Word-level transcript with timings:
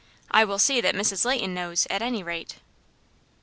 I 0.31 0.45
will 0.45 0.57
see 0.57 0.81
that 0.81 0.95
Mrs. 0.95 1.25
Leighton 1.25 1.53
knows, 1.53 1.85
at 1.91 2.01
any 2.01 2.23
rate." 2.23 2.55